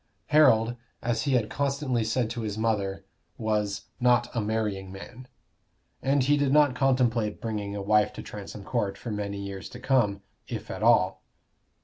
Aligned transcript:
Harold, 0.29 0.75
as 1.03 1.25
he 1.25 1.33
had 1.33 1.47
constantly 1.47 2.03
said 2.03 2.27
to 2.27 2.41
his 2.41 2.57
mother, 2.57 3.05
was 3.37 3.83
"not 3.99 4.35
a 4.35 4.41
marrying 4.41 4.91
man"; 4.91 5.27
he 6.23 6.37
did 6.37 6.51
not 6.51 6.73
contemplate 6.75 7.39
bringing 7.39 7.75
a 7.75 7.83
wife 7.83 8.11
to 8.11 8.23
Transome 8.23 8.63
Court 8.63 8.97
for 8.97 9.11
many 9.11 9.37
years 9.39 9.69
to 9.69 9.79
come, 9.79 10.23
if 10.47 10.71
at 10.71 10.81
all. 10.81 11.21